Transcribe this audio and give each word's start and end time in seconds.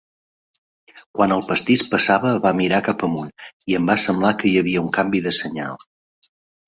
Quan 1.17 1.33
el 1.35 1.43
pastís 1.49 1.83
passava, 1.91 2.31
va 2.45 2.53
mirar 2.61 2.79
cap 2.87 3.05
amunt, 3.09 3.29
i 3.73 3.77
em 3.81 3.93
va 3.93 3.99
semblar 4.07 4.33
que 4.41 4.51
hi 4.53 4.55
havia 4.63 4.83
un 4.87 4.91
canvi 4.97 5.23
de 5.29 5.35
senyal. 5.43 5.79